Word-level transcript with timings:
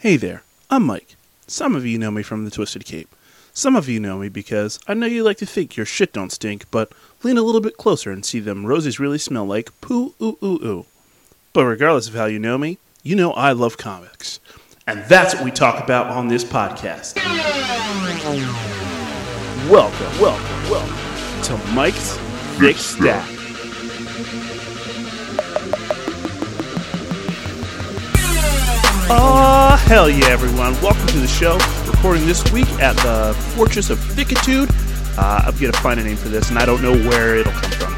Hey 0.00 0.16
there, 0.16 0.44
I'm 0.70 0.84
Mike. 0.84 1.16
Some 1.48 1.74
of 1.74 1.84
you 1.84 1.98
know 1.98 2.12
me 2.12 2.22
from 2.22 2.44
the 2.44 2.52
Twisted 2.52 2.84
Cape. 2.84 3.12
Some 3.52 3.74
of 3.74 3.88
you 3.88 3.98
know 3.98 4.16
me 4.16 4.28
because 4.28 4.78
I 4.86 4.94
know 4.94 5.06
you 5.06 5.24
like 5.24 5.38
to 5.38 5.44
think 5.46 5.76
your 5.76 5.86
shit 5.86 6.12
don't 6.12 6.30
stink, 6.30 6.70
but 6.70 6.92
lean 7.24 7.36
a 7.36 7.42
little 7.42 7.60
bit 7.60 7.76
closer 7.76 8.12
and 8.12 8.24
see 8.24 8.38
them 8.38 8.64
roses 8.64 9.00
really 9.00 9.18
smell 9.18 9.44
like 9.44 9.72
poo 9.80 10.14
ooh 10.22 10.38
ooh 10.40 10.64
ooh. 10.64 10.86
But 11.52 11.64
regardless 11.64 12.06
of 12.06 12.14
how 12.14 12.26
you 12.26 12.38
know 12.38 12.56
me, 12.56 12.78
you 13.02 13.16
know 13.16 13.32
I 13.32 13.50
love 13.50 13.76
comics. 13.76 14.38
And 14.86 15.02
that's 15.06 15.34
what 15.34 15.42
we 15.42 15.50
talk 15.50 15.82
about 15.82 16.06
on 16.06 16.28
this 16.28 16.44
podcast. 16.44 17.16
Welcome, 19.68 20.20
welcome, 20.20 20.70
welcome 20.70 21.42
to 21.42 21.72
Mike's 21.74 22.16
Thick 22.56 22.76
Stack. 22.76 23.28
Oh, 29.10 29.67
hell 29.88 30.10
yeah, 30.10 30.26
everyone. 30.26 30.74
Welcome 30.82 31.06
to 31.06 31.18
the 31.18 31.26
show. 31.26 31.54
Recording 31.90 32.26
this 32.26 32.52
week 32.52 32.68
at 32.72 32.94
the 32.96 33.32
Fortress 33.56 33.88
of 33.88 33.98
Thickitude. 33.98 34.68
Uh, 35.16 35.44
I'm 35.46 35.58
going 35.58 35.72
to 35.72 35.80
find 35.80 35.98
a 35.98 36.04
name 36.04 36.18
for 36.18 36.28
this, 36.28 36.50
and 36.50 36.58
I 36.58 36.66
don't 36.66 36.82
know 36.82 36.92
where 37.08 37.36
it'll 37.36 37.50
come 37.54 37.70
from. 37.70 37.94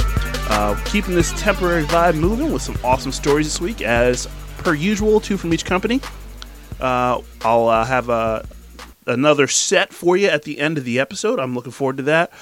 Uh, 0.49 0.81
keeping 0.85 1.17
this 1.17 1.33
temporary 1.33 1.83
vibe 1.83 2.15
moving 2.15 2.53
with 2.53 2.63
some 2.63 2.79
awesome 2.85 3.11
stories 3.11 3.47
this 3.47 3.61
week, 3.61 3.83
as 3.83 4.29
per 4.59 4.73
usual, 4.73 5.19
two 5.19 5.37
from 5.37 5.53
each 5.53 5.65
company. 5.65 6.01
Uh, 6.79 7.23
I'll 7.43 7.67
uh, 7.67 7.85
have 7.85 8.09
a, 8.09 8.47
another 9.07 9.49
set 9.49 9.93
for 9.93 10.17
you 10.17 10.29
at 10.29 10.45
the 10.45 10.61
end 10.61 10.79
of 10.79 10.85
the 10.85 11.01
episode. 11.01 11.41
I'm 11.41 11.57
looking 11.57 11.73
forward 11.73 11.97
to 11.97 12.05
that. 12.05 12.33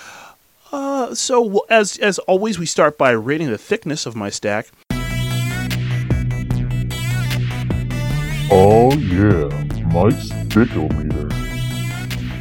Uh, 0.70 1.14
so, 1.14 1.64
as, 1.70 1.96
as 1.96 2.18
always, 2.18 2.58
we 2.58 2.66
start 2.66 2.98
by 2.98 3.12
rating 3.12 3.50
the 3.50 3.56
thickness 3.56 4.04
of 4.04 4.14
my 4.14 4.28
stack. 4.28 4.68
Oh 8.50 8.94
yeah, 8.94 9.48
Mike's 9.92 10.30
Thickometer. 10.48 11.30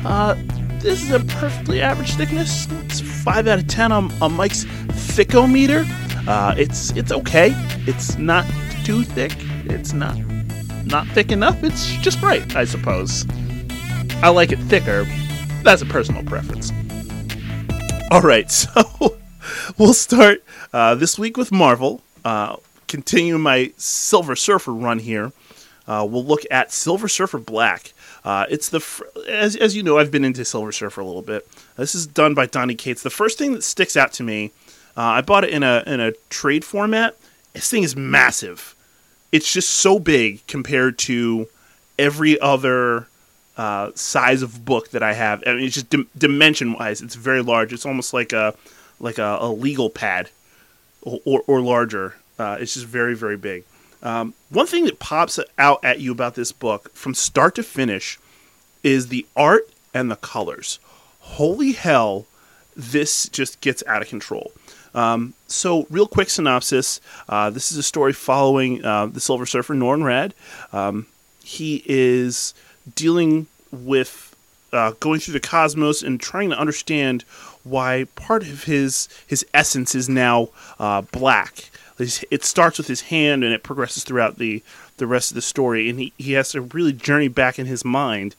Uh, 0.06 0.36
this 0.80 1.04
is 1.04 1.12
a 1.12 1.20
perfectly 1.20 1.82
average 1.82 2.14
thickness. 2.14 2.68
It's 2.86 3.02
five 3.02 3.48
out 3.48 3.60
of 3.60 3.68
ten 3.68 3.92
on, 3.92 4.10
on 4.22 4.34
Mike's 4.34 4.64
thickometer. 4.64 5.86
Uh, 6.28 6.56
it's 6.58 6.92
it's 6.92 7.12
okay. 7.12 7.52
It's 7.88 8.18
not 8.18 8.46
too 8.86 9.04
thick. 9.04 9.34
It's 9.66 9.92
not 9.92 10.18
not 10.86 11.08
thick 11.08 11.32
enough. 11.32 11.62
It's 11.62 11.88
just 11.98 12.22
right, 12.22 12.56
I 12.56 12.64
suppose. 12.64 13.26
I 14.24 14.30
like 14.30 14.54
it 14.54 14.60
thicker. 14.60 15.06
That's 15.64 15.82
a 15.82 15.86
personal 15.86 16.24
preference. 16.24 16.72
All 18.12 18.22
right, 18.22 18.50
so 18.62 19.18
we'll 19.78 19.94
start 19.94 20.42
uh, 20.72 20.96
this 20.96 21.20
week 21.20 21.36
with 21.36 21.52
Marvel. 21.52 22.02
Uh, 22.24 22.56
continue 22.88 23.38
my 23.38 23.74
Silver 23.76 24.38
Surfer 24.38 24.74
run 24.74 25.00
here. 25.00 25.34
Uh, 25.88 26.06
we'll 26.10 26.26
look 26.26 26.42
at 26.52 26.72
Silver 26.72 27.08
Surfer 27.08 27.38
Black. 27.38 27.94
Uh, 28.26 28.46
it's 28.50 28.70
the 28.70 28.80
fr- 28.82 29.06
as 29.28 29.56
as 29.56 29.76
you 29.76 29.84
know, 29.84 29.98
I've 29.98 30.12
been 30.12 30.26
into 30.26 30.44
Silver 30.44 30.72
Surfer 30.72 31.00
a 31.02 31.06
little 31.06 31.22
bit. 31.22 31.48
This 31.78 31.96
is 31.96 32.06
done 32.06 32.34
by 32.34 32.46
Donny 32.46 32.76
Cates. 32.76 33.04
The 33.04 33.10
first 33.10 33.38
thing 33.38 33.54
that 33.54 33.64
sticks 33.64 33.96
out 33.96 34.12
to 34.14 34.24
me, 34.24 34.52
uh, 34.98 35.02
I 35.02 35.22
bought 35.22 35.44
it 35.46 35.52
in 35.52 35.64
a 35.64 35.84
in 35.88 36.00
a 36.00 36.12
trade 36.30 36.66
format. 36.66 37.16
This 37.54 37.70
thing 37.70 37.84
is 37.84 37.96
massive. 37.96 38.76
It's 39.32 39.52
just 39.52 39.70
so 39.70 39.98
big 40.00 40.46
compared 40.48 40.98
to 41.00 41.48
every 41.98 42.40
other 42.40 43.08
uh, 43.58 43.92
size 43.96 44.42
of 44.42 44.66
book 44.66 44.92
that 44.92 45.02
I 45.02 45.14
have. 45.14 45.44
I 45.48 45.54
mean, 45.54 45.66
it's 45.66 45.76
just 45.76 45.90
dim- 45.90 46.10
dimension 46.18 46.74
wise, 46.74 47.02
it's 47.02 47.16
very 47.16 47.42
large. 47.42 47.74
It's 47.74 47.86
almost 47.86 48.14
like 48.14 48.34
a 48.34 48.54
like 49.00 49.18
a, 49.18 49.38
a 49.42 49.50
legal 49.50 49.90
pad 49.90 50.30
or, 51.02 51.20
or, 51.26 51.44
or 51.48 51.62
larger. 51.62 52.16
Uh, 52.38 52.58
it's 52.60 52.74
just 52.74 52.86
very 52.86 53.16
very 53.16 53.38
big. 53.38 53.64
Um, 54.04 54.34
one 54.50 54.68
thing 54.68 54.86
that 54.86 55.00
pops 55.00 55.40
out 55.58 55.84
at 55.84 56.00
you 56.00 56.12
about 56.12 56.36
this 56.36 56.52
book 56.52 56.94
from 56.94 57.14
start 57.14 57.56
to 57.56 57.64
finish 57.64 58.20
is 58.84 59.08
the 59.08 59.26
art 59.36 59.70
and 59.94 60.12
the 60.12 60.16
colors. 60.16 60.80
Holy 61.20 61.74
hell, 61.74 62.26
this 62.76 63.28
just 63.30 63.60
gets 63.62 63.84
out 63.88 64.02
of 64.02 64.08
control. 64.08 64.52
Um, 64.94 65.34
so, 65.48 65.86
real 65.90 66.08
quick 66.08 66.30
synopsis 66.30 67.02
uh, 67.30 67.50
this 67.50 67.72
is 67.72 67.78
a 67.78 67.84
story 67.84 68.14
following 68.14 68.84
uh, 68.84 69.08
the 69.08 69.20
Silver 69.20 69.46
Surfer, 69.46 69.76
Norrin 69.76 70.02
Radd. 70.02 70.32
Um, 70.74 71.08
he 71.44 71.84
is 71.86 72.54
dealing 72.96 73.48
with 73.72 74.36
uh, 74.74 74.94
going 75.00 75.20
through 75.20 75.34
the 75.34 75.40
cosmos 75.40 76.02
and 76.02 76.20
trying 76.20 76.50
to 76.50 76.60
understand 76.60 77.24
why 77.64 78.06
part 78.16 78.44
of 78.44 78.64
his 78.64 79.08
his 79.26 79.46
essence 79.54 79.94
is 79.94 80.10
now 80.10 80.50
uh, 80.80 81.02
black 81.02 81.70
it 82.00 82.44
starts 82.44 82.78
with 82.78 82.88
his 82.88 83.02
hand 83.02 83.44
and 83.44 83.54
it 83.54 83.64
progresses 83.64 84.04
throughout 84.04 84.38
the 84.38 84.64
the 84.98 85.08
rest 85.08 85.32
of 85.32 85.36
the 85.36 85.42
story. 85.42 85.90
And 85.90 86.00
he, 86.00 86.14
he 86.18 86.34
has 86.34 86.52
to 86.52 86.62
really 86.62 86.94
journey 86.94 87.28
back 87.28 87.60
in 87.60 87.66
his 87.66 87.86
mind 87.86 88.36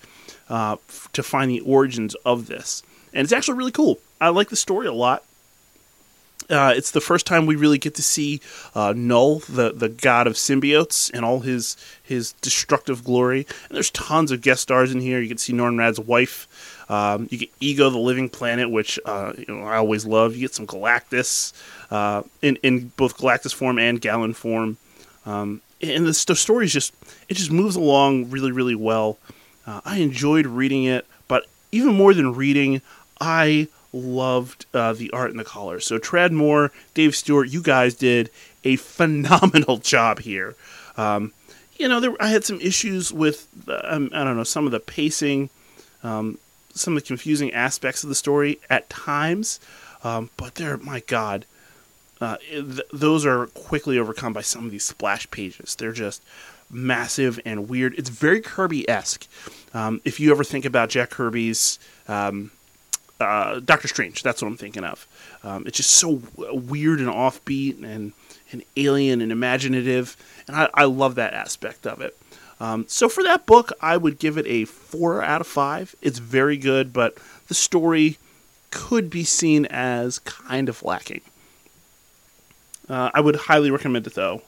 uh, 0.49 0.77
f- 0.89 1.09
to 1.13 1.23
find 1.23 1.51
the 1.51 1.61
origins 1.61 2.15
of 2.25 2.47
this. 2.47 2.83
And 3.13 3.25
it's 3.25 3.33
actually 3.33 3.59
really 3.59 3.73
cool. 3.73 3.99
I 4.21 4.29
like 4.29 4.51
the 4.51 4.57
story 4.57 4.87
a 4.87 4.93
lot 4.93 5.25
uh, 6.51 6.73
it's 6.75 6.93
the 6.93 7.01
first 7.01 7.27
time 7.27 7.47
we 7.47 7.57
really 7.57 7.79
get 7.79 7.95
to 7.97 8.03
see 8.03 8.41
uh, 8.75 8.95
Knull, 8.97 9.41
the, 9.41 9.73
the 9.73 9.89
god 9.89 10.27
of 10.27 10.35
symbiotes, 10.35 11.11
and 11.13 11.25
all 11.25 11.41
his 11.41 11.77
his 12.03 12.33
destructive 12.41 13.05
glory. 13.05 13.47
And 13.69 13.77
there's 13.77 13.91
tons 13.91 14.31
of 14.31 14.41
guest 14.41 14.63
stars 14.63 14.93
in 14.93 15.01
here. 15.01 15.21
You 15.21 15.29
can 15.29 15.39
see 15.39 15.53
Norrin 15.53 15.79
Radd's 15.79 16.01
wife. 16.01 16.87
Um, 16.91 17.29
you 17.31 17.39
get 17.39 17.51
Ego, 17.61 17.91
the 17.91 17.99
Living 17.99 18.31
Planet, 18.31 18.71
which 18.71 18.99
uh, 19.05 19.35
you 19.37 19.45
know 19.49 19.63
I 19.63 19.77
always 19.77 20.07
love. 20.07 20.35
You 20.35 20.41
get 20.41 20.55
some 20.55 20.67
Galactus 20.67 21.53
uh, 21.91 22.23
in 22.41 22.57
in 22.63 22.93
both 22.97 23.19
Galactus 23.19 23.55
form 23.55 23.79
and 23.79 24.01
Galan 24.01 24.33
form. 24.33 24.79
Um, 25.27 25.61
and 25.83 26.07
the, 26.07 26.25
the 26.27 26.35
story 26.35 26.65
is 26.65 26.73
just 26.73 26.95
it 27.29 27.35
just 27.35 27.51
moves 27.51 27.77
along 27.77 28.31
really 28.31 28.53
really 28.53 28.75
well. 28.75 29.19
Uh, 29.67 29.83
I 29.85 29.99
enjoyed 29.99 30.47
reading 30.47 30.85
it, 30.85 31.07
but 31.29 31.45
even 31.73 31.95
more 31.95 32.15
than 32.15 32.35
reading, 32.35 32.81
I 33.21 33.69
loved 33.93 34.67
uh, 34.75 34.93
the 34.93 35.11
art 35.11 35.31
and 35.31 35.39
the 35.39 35.45
colors. 35.45 35.87
So 35.87 35.99
Tradd 35.99 36.33
Moore, 36.33 36.73
Dave 36.95 37.15
Stewart, 37.15 37.49
you 37.49 37.63
guys 37.63 37.95
did 37.95 38.31
a 38.65 38.77
phenomenal 38.77 39.77
job 39.95 40.21
here. 40.21 40.55
Um, 40.97 41.33
you 41.77 41.89
know, 41.89 42.01
there, 42.01 42.15
I 42.21 42.29
had 42.29 42.45
some 42.45 42.61
issues 42.61 43.13
with 43.13 43.49
um, 43.85 44.11
I 44.13 44.25
don't 44.25 44.37
know 44.37 44.45
some 44.45 44.67
of 44.67 44.73
the 44.73 44.81
pacing, 44.81 45.51
um, 46.03 46.39
some 46.75 46.97
of 46.97 47.03
the 47.03 47.07
confusing 47.07 47.53
aspects 47.53 48.03
of 48.03 48.09
the 48.09 48.15
story 48.15 48.61
at 48.69 48.91
times, 48.91 49.61
um, 50.03 50.31
but 50.37 50.57
they're 50.57 50.77
my 50.77 51.01
God, 51.01 51.47
uh, 52.21 52.37
th- 52.51 52.81
those 52.93 53.25
are 53.25 53.47
quickly 53.49 53.99
overcome 53.99 54.33
by 54.33 54.41
some 54.41 54.65
of 54.65 54.71
these 54.73 54.85
splash 54.85 55.31
pages. 55.31 55.77
They're 55.77 55.93
just 55.93 56.23
massive 56.71 57.41
and 57.45 57.69
weird. 57.69 57.95
It's 57.97 58.11
very 58.11 58.41
Kirby 58.41 58.89
esque. 58.89 59.27
Um, 59.73 60.01
if 60.05 60.19
you 60.19 60.31
ever 60.31 60.45
think 60.45 60.65
about 60.65 60.91
Jack 60.91 61.11
Kirby's 61.11 61.79
um, 62.09 62.51
uh, 63.21 63.61
Doctor 63.61 63.89
Strange. 63.89 64.23
That's 64.23 64.43
what 64.43 64.49
I'm 64.49 64.57
thinking 64.57 64.85
of. 64.85 65.07
Um, 65.43 65.67
it's 65.67 65.77
just 65.77 65.91
so 65.91 66.23
weird 66.37 67.01
and 67.01 67.09
offbeat 67.09 67.83
and, 67.83 68.13
and 68.53 68.65
alien 68.77 69.21
and 69.21 69.33
imaginative, 69.33 70.17
and 70.47 70.57
I, 70.57 70.69
I 70.75 70.85
love 70.85 71.15
that 71.17 71.35
aspect 71.35 71.87
of 71.87 72.01
it. 72.01 72.17
Um, 72.61 72.87
so 72.89 73.09
for 73.09 73.23
that 73.23 73.47
book, 73.47 73.73
I 73.81 73.97
would 73.97 74.19
give 74.19 74.37
it 74.37 74.47
a 74.47 74.65
four 74.65 75.23
out 75.23 75.41
of 75.41 75.47
five. 75.47 75.95
It's 76.03 76.19
very 76.19 76.57
good, 76.57 76.93
but 76.93 77.17
the 77.47 77.55
story 77.55 78.19
could 78.71 79.11
be 79.11 79.25
seen 79.25 79.67
as 79.67 80.19
kind 80.19 80.69
of 80.69 80.83
lacking. 80.83 81.21
Uh, 82.89 83.11
I 83.15 83.21
would 83.21 83.37
highly 83.37 83.71
recommend 83.71 84.07
it 84.07 84.15
though, 84.15 84.43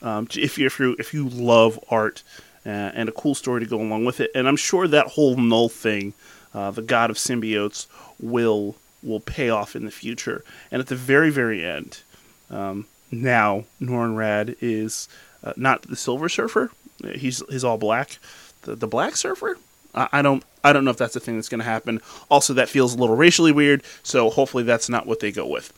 um, 0.00 0.26
if 0.34 0.58
you 0.58 0.66
if 0.66 0.78
you 0.78 0.96
if 0.98 1.12
you 1.12 1.28
love 1.28 1.78
art 1.90 2.22
uh, 2.64 2.68
and 2.68 3.08
a 3.08 3.12
cool 3.12 3.34
story 3.34 3.60
to 3.60 3.66
go 3.66 3.80
along 3.80 4.04
with 4.04 4.20
it. 4.20 4.30
And 4.34 4.48
I'm 4.48 4.56
sure 4.56 4.88
that 4.88 5.08
whole 5.08 5.36
Knull 5.36 5.68
thing, 5.68 6.14
uh, 6.54 6.70
the 6.70 6.82
god 6.82 7.10
of 7.10 7.16
symbiotes, 7.16 7.86
will 8.20 8.76
will 9.02 9.20
pay 9.20 9.50
off 9.50 9.74
in 9.74 9.84
the 9.84 9.90
future. 9.90 10.44
And 10.70 10.80
at 10.80 10.88
the 10.88 10.96
very 10.96 11.30
very 11.30 11.64
end, 11.64 12.02
um, 12.50 12.86
now 13.10 13.64
Norrin 13.80 14.14
Radd 14.14 14.56
is 14.60 15.08
uh, 15.44 15.52
not 15.56 15.82
the 15.82 15.96
Silver 15.96 16.28
Surfer. 16.28 16.70
He's 17.14 17.42
he's 17.48 17.64
all 17.64 17.78
black. 17.78 18.18
The 18.62 18.74
the 18.76 18.86
Black 18.86 19.16
Surfer. 19.16 19.58
I, 19.94 20.08
I 20.12 20.22
don't 20.22 20.44
I 20.64 20.72
don't 20.72 20.84
know 20.84 20.90
if 20.90 20.96
that's 20.96 21.16
a 21.16 21.20
thing 21.20 21.36
that's 21.36 21.48
going 21.48 21.60
to 21.60 21.64
happen. 21.64 22.00
Also, 22.30 22.54
that 22.54 22.68
feels 22.68 22.94
a 22.94 22.98
little 22.98 23.16
racially 23.16 23.52
weird. 23.52 23.82
So 24.02 24.30
hopefully 24.30 24.64
that's 24.64 24.88
not 24.88 25.06
what 25.06 25.20
they 25.20 25.32
go 25.32 25.46
with. 25.46 25.72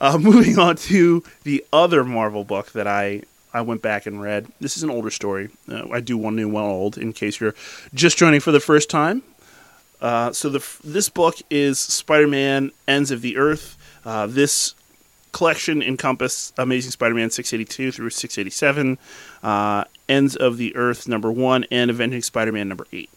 Uh, 0.00 0.18
moving 0.20 0.58
on 0.58 0.76
to 0.76 1.22
the 1.44 1.64
other 1.72 2.04
Marvel 2.04 2.44
book 2.44 2.72
that 2.72 2.86
I 2.86 3.22
I 3.54 3.60
went 3.60 3.82
back 3.82 4.06
and 4.06 4.20
read. 4.20 4.48
This 4.60 4.76
is 4.76 4.82
an 4.82 4.90
older 4.90 5.10
story. 5.10 5.50
Uh, 5.68 5.88
I 5.90 6.00
do 6.00 6.16
one 6.16 6.36
new, 6.36 6.48
one 6.48 6.64
old, 6.64 6.96
in 6.96 7.12
case 7.12 7.38
you're 7.38 7.54
just 7.92 8.16
joining 8.16 8.40
for 8.40 8.50
the 8.50 8.60
first 8.60 8.88
time. 8.88 9.22
Uh, 10.02 10.32
so 10.32 10.50
the 10.50 10.62
this 10.84 11.08
book 11.08 11.36
is 11.48 11.78
Spider-Man: 11.78 12.72
Ends 12.86 13.10
of 13.10 13.22
the 13.22 13.36
Earth. 13.38 13.78
Uh, 14.04 14.26
this 14.26 14.74
collection 15.30 15.80
encompassed 15.82 16.52
Amazing 16.58 16.90
Spider-Man 16.90 17.30
682 17.30 17.92
through 17.92 18.10
687, 18.10 18.98
uh, 19.42 19.84
Ends 20.08 20.36
of 20.36 20.58
the 20.58 20.76
Earth 20.76 21.08
number 21.08 21.32
one, 21.32 21.64
and 21.70 21.90
Avenging 21.90 22.20
Spider-Man 22.20 22.68
number 22.68 22.86
eight. 22.92 23.08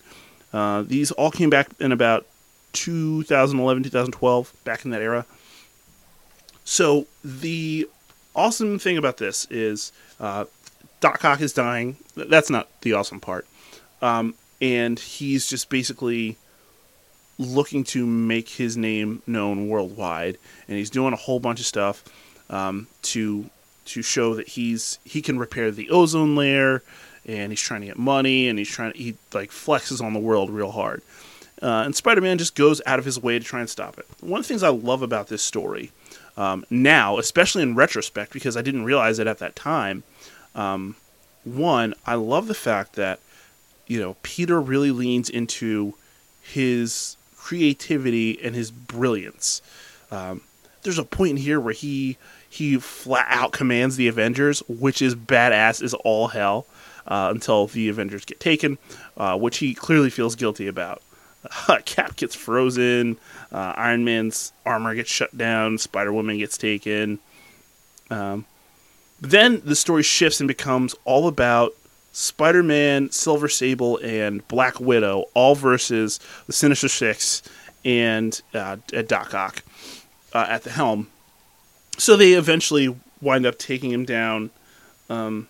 Uh, 0.54 0.84
these 0.84 1.12
all 1.12 1.32
came 1.32 1.50
back 1.50 1.70
in 1.80 1.92
about 1.92 2.26
2011, 2.74 3.84
2012, 3.84 4.54
back 4.64 4.86
in 4.86 4.92
that 4.92 5.02
era. 5.02 5.26
So 6.64 7.08
the 7.24 7.90
awesome 8.36 8.80
thing 8.80 8.98
about 8.98 9.18
this 9.18 9.46
is 9.50 9.92
uh, 10.20 10.46
Doc 11.02 11.26
Ock 11.26 11.42
is 11.42 11.52
dying. 11.52 11.98
That's 12.16 12.50
not 12.50 12.70
the 12.82 12.94
awesome 12.94 13.20
part. 13.20 13.48
um, 14.02 14.36
and 14.62 14.98
he's 15.00 15.50
just 15.50 15.70
basically 15.70 16.38
looking 17.38 17.84
to 17.84 18.06
make 18.06 18.50
his 18.50 18.78
name 18.78 19.22
known 19.28 19.68
worldwide, 19.68 20.38
and 20.68 20.78
he's 20.78 20.90
doing 20.90 21.14
a 21.14 21.18
whole 21.18 21.40
bunch 21.40 21.60
of 21.60 21.66
stuff 21.66 22.04
um, 22.50 22.88
to 23.02 23.50
to 23.86 24.02
show 24.02 24.34
that 24.36 24.50
he's 24.50 25.00
he 25.04 25.22
can 25.22 25.38
repair 25.38 25.72
the 25.72 25.90
ozone 25.90 26.36
layer, 26.36 26.82
and 27.26 27.52
he's 27.52 27.62
trying 27.62 27.82
to 27.82 27.88
get 27.88 27.98
money, 27.98 28.48
and 28.48 28.58
he's 28.58 28.70
trying 28.70 28.92
to 28.94 28.98
he 28.98 29.16
like 29.34 29.52
flexes 29.52 30.02
on 30.02 30.14
the 30.14 30.20
world 30.20 30.50
real 30.50 30.72
hard. 30.72 31.02
Uh, 31.62 31.84
and 31.86 31.96
Spider-Man 31.96 32.38
just 32.38 32.54
goes 32.54 32.82
out 32.86 33.00
of 33.00 33.06
his 33.06 33.18
way 33.18 33.40
to 33.40 33.46
try 33.46 33.62
and 33.62 33.70
stop 33.70 33.98
it. 33.98 34.06
One 34.20 34.40
of 34.40 34.46
the 34.46 34.48
things 34.50 34.62
I 34.62 34.70
love 34.70 35.02
about 35.02 35.28
this 35.28 35.42
story 35.42 35.92
um, 36.36 36.66
now, 36.70 37.18
especially 37.18 37.64
in 37.64 37.76
retrospect, 37.76 38.34
because 38.34 38.58
I 38.58 38.62
didn't 38.62 38.84
realize 38.84 39.20
it 39.20 39.28
at 39.28 39.40
that 39.40 39.56
time. 39.56 40.04
Um, 40.54 40.98
one, 41.46 41.94
I 42.06 42.16
love 42.16 42.48
the 42.48 42.54
fact 42.54 42.94
that 42.94 43.20
you 43.88 44.00
know 44.00 44.16
Peter 44.22 44.60
really 44.60 44.92
leans 44.92 45.30
into 45.30 45.96
his 46.42 47.18
creativity 47.46 48.44
and 48.44 48.56
his 48.56 48.72
brilliance. 48.72 49.62
Um, 50.10 50.42
there's 50.82 50.98
a 50.98 51.04
point 51.04 51.32
in 51.32 51.38
here 51.38 51.60
where 51.60 51.76
he 51.76 52.18
he 52.50 52.78
flat 52.78 53.28
out 53.30 53.52
commands 53.52 53.98
the 53.98 54.08
Avengers, 54.08 54.64
which 54.68 55.00
is 55.00 55.14
badass 55.14 55.84
is 55.84 55.94
all 55.94 56.30
hell. 56.30 56.66
Uh, 57.08 57.30
until 57.30 57.68
the 57.68 57.88
Avengers 57.88 58.26
get 58.26 58.40
taken, 58.40 58.80
uh, 59.16 59.38
which 59.38 59.60
he 59.60 59.76
clearly 59.76 60.10
feels 60.10 60.36
guilty 60.36 60.66
about. 60.66 61.04
Cap 61.86 62.16
gets 62.16 62.34
frozen, 62.34 63.18
uh, 63.52 63.74
Iron 63.78 64.04
Man's 64.04 64.52
armor 64.66 64.96
gets 64.96 65.12
shut 65.12 65.38
down, 65.38 65.78
Spider 65.78 66.12
Woman 66.12 66.40
gets 66.40 66.58
taken. 66.58 67.20
Um, 68.10 68.46
then 69.22 69.62
the 69.64 69.76
story 69.76 70.02
shifts 70.02 70.40
and 70.40 70.48
becomes 70.48 70.96
all 71.06 71.28
about 71.28 71.76
Spider 72.18 72.64
Man, 72.64 73.12
Silver 73.12 73.50
Sable, 73.50 73.98
and 73.98 74.48
Black 74.48 74.80
Widow, 74.80 75.26
all 75.34 75.54
versus 75.54 76.18
the 76.48 76.54
Sinister 76.54 76.88
Six 76.88 77.44
and 77.84 78.42
uh, 78.54 78.78
Doc 79.06 79.34
Ock 79.34 79.64
uh, 80.32 80.46
at 80.48 80.64
the 80.64 80.70
helm. 80.70 81.10
So 81.98 82.16
they 82.16 82.32
eventually 82.32 82.96
wind 83.20 83.46
up 83.46 83.58
taking 83.58 83.92
him 83.92 84.06
down, 84.06 84.52
um, 85.10 85.50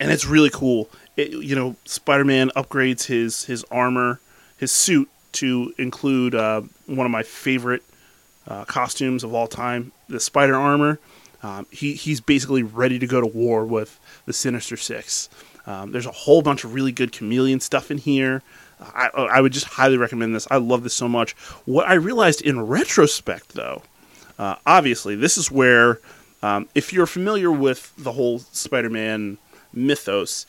and 0.00 0.10
it's 0.10 0.24
really 0.24 0.48
cool. 0.48 0.88
It, 1.14 1.32
you 1.32 1.54
know, 1.54 1.76
Spider 1.84 2.24
Man 2.24 2.48
upgrades 2.56 3.04
his 3.04 3.44
his 3.44 3.62
armor, 3.70 4.18
his 4.56 4.72
suit 4.72 5.10
to 5.32 5.74
include 5.76 6.34
uh, 6.34 6.62
one 6.86 7.04
of 7.04 7.10
my 7.10 7.22
favorite 7.22 7.82
uh, 8.48 8.64
costumes 8.64 9.22
of 9.22 9.34
all 9.34 9.46
time, 9.46 9.92
the 10.08 10.20
Spider 10.20 10.56
armor. 10.56 10.98
Um, 11.42 11.66
he 11.70 11.92
he's 11.92 12.22
basically 12.22 12.62
ready 12.62 12.98
to 12.98 13.06
go 13.06 13.20
to 13.20 13.26
war 13.26 13.66
with 13.66 14.00
the 14.24 14.32
Sinister 14.32 14.78
Six. 14.78 15.28
Um, 15.66 15.92
there's 15.92 16.06
a 16.06 16.12
whole 16.12 16.42
bunch 16.42 16.64
of 16.64 16.74
really 16.74 16.92
good 16.92 17.12
chameleon 17.12 17.60
stuff 17.60 17.90
in 17.90 17.98
here. 17.98 18.42
I, 18.80 19.08
I 19.08 19.40
would 19.40 19.52
just 19.52 19.66
highly 19.66 19.96
recommend 19.96 20.34
this. 20.34 20.46
I 20.50 20.56
love 20.56 20.82
this 20.82 20.94
so 20.94 21.08
much. 21.08 21.32
What 21.64 21.88
I 21.88 21.94
realized 21.94 22.42
in 22.42 22.66
retrospect, 22.66 23.54
though, 23.54 23.82
uh, 24.38 24.56
obviously, 24.66 25.16
this 25.16 25.38
is 25.38 25.50
where, 25.50 26.00
um, 26.42 26.68
if 26.74 26.92
you're 26.92 27.06
familiar 27.06 27.50
with 27.50 27.92
the 27.96 28.12
whole 28.12 28.38
Spider 28.38 28.90
Man 28.90 29.38
mythos, 29.72 30.46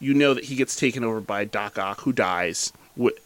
you 0.00 0.12
know 0.12 0.34
that 0.34 0.44
he 0.44 0.56
gets 0.56 0.76
taken 0.76 1.04
over 1.04 1.20
by 1.20 1.44
Doc 1.44 1.78
Ock, 1.78 2.00
who 2.00 2.12
dies, 2.12 2.72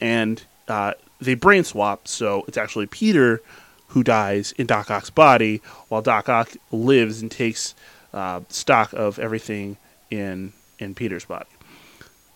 and 0.01 0.43
uh, 0.69 0.93
they 1.21 1.35
brain 1.35 1.65
swap, 1.65 2.07
so 2.07 2.45
it's 2.47 2.59
actually 2.59 2.87
Peter 2.87 3.41
who 3.89 4.03
dies 4.03 4.53
in 4.53 4.67
Doc 4.67 4.91
Ock's 4.91 5.11
body, 5.11 5.61
while 5.89 6.03
Doc 6.03 6.29
Ock 6.29 6.51
lives 6.71 7.21
and 7.21 7.31
takes 7.31 7.75
uh, 8.15 8.41
stock 8.49 8.93
of 8.95 9.19
everything 9.19 9.77
in 10.11 10.53
in 10.83 10.95
Peter's 10.95 11.25
body. 11.25 11.49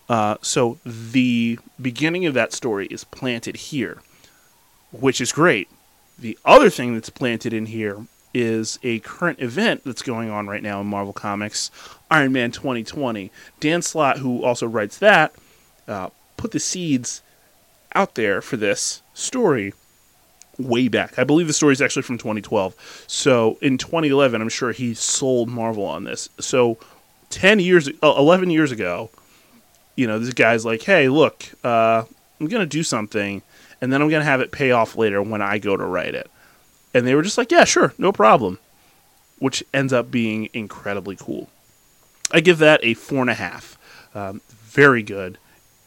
Uh, 0.09 0.37
so 0.41 0.79
the 0.85 1.59
beginning 1.81 2.25
of 2.25 2.33
that 2.33 2.53
story 2.53 2.87
is 2.87 3.03
planted 3.03 3.57
here, 3.57 4.01
which 4.91 5.19
is 5.19 5.31
great. 5.31 5.67
The 6.17 6.37
other 6.45 6.69
thing 6.69 6.93
that's 6.93 7.09
planted 7.09 7.53
in 7.53 7.67
here 7.67 8.05
is 8.33 8.79
a 8.83 8.99
current 8.99 9.39
event 9.41 9.83
that's 9.83 10.01
going 10.01 10.29
on 10.29 10.47
right 10.47 10.63
now 10.63 10.79
in 10.81 10.87
Marvel 10.87 11.13
Comics, 11.13 11.71
Iron 12.09 12.31
Man 12.31 12.51
2020. 12.51 13.31
Dan 13.59 13.81
Slott, 13.81 14.19
who 14.19 14.43
also 14.43 14.67
writes 14.67 14.97
that, 14.99 15.33
uh, 15.87 16.09
put 16.37 16.51
the 16.51 16.59
seeds 16.59 17.21
out 17.95 18.15
there 18.15 18.41
for 18.41 18.57
this 18.57 19.01
story 19.13 19.73
way 20.57 20.87
back. 20.87 21.17
I 21.19 21.23
believe 21.23 21.47
the 21.47 21.53
story 21.53 21.73
is 21.73 21.81
actually 21.81 22.03
from 22.03 22.17
2012. 22.17 23.05
So 23.07 23.57
in 23.61 23.77
2011, 23.77 24.41
I'm 24.41 24.49
sure 24.49 24.71
he 24.71 24.93
sold 24.93 25.49
Marvel 25.49 25.85
on 25.85 26.03
this. 26.03 26.29
So 26.39 26.77
10 27.29 27.59
years, 27.59 27.89
uh, 28.01 28.15
11 28.17 28.49
years 28.49 28.71
ago, 28.71 29.09
you 29.95 30.07
know, 30.07 30.19
this 30.19 30.33
guy's 30.33 30.65
like, 30.65 30.83
hey, 30.83 31.09
look, 31.09 31.43
uh, 31.63 32.03
I'm 32.39 32.47
going 32.47 32.61
to 32.61 32.67
do 32.67 32.83
something, 32.83 33.41
and 33.81 33.91
then 33.91 34.01
I'm 34.01 34.09
going 34.09 34.21
to 34.21 34.25
have 34.25 34.41
it 34.41 34.51
pay 34.51 34.71
off 34.71 34.95
later 34.95 35.21
when 35.21 35.41
I 35.41 35.57
go 35.57 35.75
to 35.75 35.85
write 35.85 36.15
it. 36.15 36.29
And 36.93 37.05
they 37.05 37.15
were 37.15 37.23
just 37.23 37.37
like, 37.37 37.51
yeah, 37.51 37.63
sure, 37.63 37.93
no 37.97 38.11
problem. 38.11 38.59
Which 39.39 39.63
ends 39.73 39.93
up 39.93 40.09
being 40.09 40.49
incredibly 40.53 41.15
cool. 41.15 41.49
I 42.31 42.39
give 42.39 42.59
that 42.59 42.79
a 42.83 42.93
four 42.93 43.21
and 43.21 43.29
a 43.29 43.35
half. 43.35 43.77
Um, 44.15 44.41
very 44.49 45.03
good. 45.03 45.37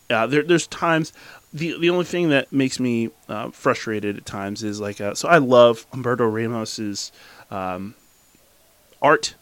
Uh, 0.09 0.27
there, 0.27 0.43
there's 0.43 0.67
times 0.67 1.13
the 1.53 1.79
the 1.79 1.91
only 1.91 2.05
thing 2.05 2.29
that 2.31 2.53
makes 2.53 2.79
me 2.79 3.11
uh, 3.29 3.51
frustrated 3.51 4.17
at 4.17 4.27
times 4.27 4.63
is 4.63 4.81
like 4.81 5.01
uh, 5.01 5.15
so 5.15 5.29
I 5.29 5.39
love 5.39 5.89
Humberto 5.91 6.33
Ramos's 6.33 7.13
um, 7.51 7.95
art. 9.03 9.35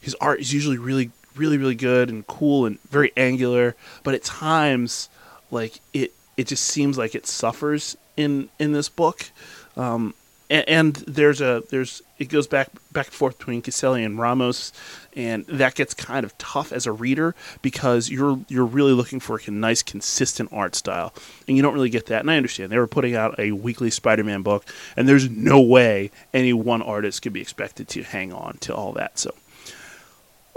His 0.00 0.14
art 0.20 0.40
is 0.40 0.52
usually 0.52 0.78
really 0.78 1.10
really 1.36 1.58
really 1.58 1.74
good 1.74 2.10
and 2.10 2.26
cool 2.26 2.66
and 2.66 2.80
very 2.90 3.12
angular, 3.16 3.76
but 4.02 4.14
at 4.14 4.22
times 4.22 5.08
like 5.50 5.80
it 5.92 6.12
it 6.36 6.46
just 6.46 6.64
seems 6.64 6.96
like 6.96 7.14
it 7.14 7.26
suffers 7.26 7.96
in 8.16 8.48
in 8.58 8.72
this 8.72 8.88
book. 8.88 9.30
Um, 9.76 10.14
and, 10.48 10.68
and, 10.68 10.94
there's 11.06 11.40
a 11.40 11.62
there's 11.70 12.02
it 12.18 12.28
goes 12.28 12.48
back 12.48 12.70
back 12.90 13.06
and 13.06 13.14
forth 13.14 13.38
between 13.38 13.62
Caselli 13.62 14.02
and 14.02 14.18
Ramos, 14.18 14.72
and 15.14 15.46
that 15.46 15.76
gets 15.76 15.94
kind 15.94 16.24
of 16.24 16.36
tough 16.38 16.72
as 16.72 16.86
a 16.86 16.92
reader 16.92 17.36
because 17.62 18.10
you're 18.10 18.40
you're 18.48 18.64
really 18.64 18.92
looking 18.92 19.20
for 19.20 19.40
a 19.46 19.50
nice 19.50 19.82
consistent 19.82 20.48
art 20.52 20.74
style, 20.74 21.14
and 21.46 21.56
you 21.56 21.62
don't 21.62 21.74
really 21.74 21.88
get 21.88 22.06
that. 22.06 22.20
And 22.20 22.30
I 22.30 22.36
understand 22.36 22.72
they 22.72 22.78
were 22.78 22.88
putting 22.88 23.14
out 23.14 23.38
a 23.38 23.52
weekly 23.52 23.90
Spider-Man 23.90 24.42
book, 24.42 24.64
and 24.96 25.08
there's 25.08 25.30
no 25.30 25.60
way 25.60 26.10
any 26.34 26.52
one 26.52 26.82
artist 26.82 27.22
could 27.22 27.32
be 27.32 27.40
expected 27.40 27.86
to 27.90 28.02
hang 28.02 28.32
on 28.32 28.58
to 28.58 28.74
all 28.74 28.92
that. 28.94 29.20
So 29.20 29.32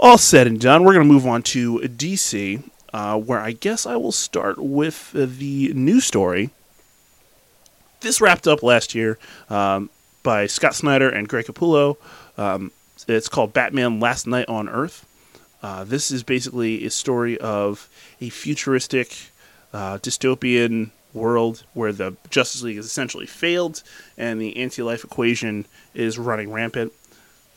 all 0.00 0.18
said 0.18 0.46
and 0.46 0.60
done, 0.60 0.84
we're 0.84 0.94
going 0.94 1.06
to 1.06 1.12
move 1.12 1.26
on 1.26 1.42
to 1.42 1.78
DC, 1.80 2.62
uh, 2.92 3.18
where 3.18 3.40
I 3.40 3.52
guess 3.52 3.86
I 3.86 3.96
will 3.96 4.12
start 4.12 4.58
with 4.58 5.12
the 5.12 5.72
new 5.74 6.00
story. 6.00 6.50
This 8.00 8.20
wrapped 8.20 8.46
up 8.46 8.62
last 8.62 8.94
year 8.94 9.18
um, 9.48 9.88
by 10.22 10.46
Scott 10.46 10.74
Snyder 10.74 11.08
and 11.08 11.28
Greg 11.28 11.46
Capullo. 11.46 11.96
Um, 12.36 12.70
it's 13.08 13.28
called 13.28 13.52
Batman 13.52 14.00
Last 14.00 14.26
Knight 14.26 14.48
on 14.48 14.68
Earth. 14.68 15.06
Uh, 15.62 15.84
this 15.84 16.10
is 16.10 16.22
basically 16.22 16.84
a 16.84 16.90
story 16.90 17.38
of 17.38 17.88
a 18.20 18.28
futuristic 18.28 19.16
uh, 19.72 19.98
dystopian 19.98 20.90
world 21.14 21.64
where 21.72 21.92
the 21.92 22.16
Justice 22.28 22.62
League 22.62 22.76
has 22.76 22.84
essentially 22.84 23.26
failed 23.26 23.82
and 24.18 24.40
the 24.40 24.56
anti 24.56 24.82
life 24.82 25.04
equation 25.04 25.64
is 25.94 26.18
running 26.18 26.52
rampant. 26.52 26.92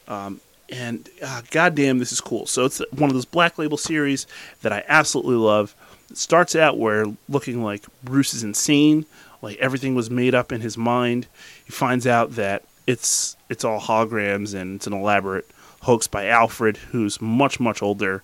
Um, 0.07 0.39
and 0.69 1.09
uh, 1.21 1.41
goddamn, 1.51 1.99
this 1.99 2.11
is 2.11 2.21
cool. 2.21 2.45
So 2.45 2.65
it's 2.65 2.81
one 2.91 3.09
of 3.09 3.13
those 3.13 3.25
black 3.25 3.57
label 3.57 3.77
series 3.77 4.27
that 4.61 4.73
I 4.73 4.83
absolutely 4.87 5.35
love. 5.35 5.75
It 6.09 6.17
starts 6.17 6.55
out 6.55 6.77
where 6.77 7.05
looking 7.29 7.63
like 7.63 7.85
Bruce 8.03 8.33
is 8.33 8.43
insane, 8.43 9.05
like 9.41 9.57
everything 9.57 9.95
was 9.95 10.09
made 10.09 10.35
up 10.35 10.51
in 10.51 10.61
his 10.61 10.77
mind. 10.77 11.27
He 11.65 11.71
finds 11.71 12.07
out 12.07 12.31
that 12.31 12.63
it's 12.85 13.35
it's 13.49 13.63
all 13.63 13.79
holograms 13.79 14.53
and 14.53 14.75
it's 14.77 14.87
an 14.87 14.93
elaborate 14.93 15.49
hoax 15.81 16.07
by 16.07 16.27
Alfred, 16.27 16.77
who's 16.77 17.21
much 17.21 17.59
much 17.59 17.81
older, 17.81 18.23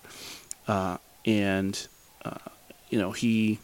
uh, 0.66 0.98
and 1.24 1.86
uh, 2.24 2.38
you 2.88 2.98
know 2.98 3.12
he 3.12 3.58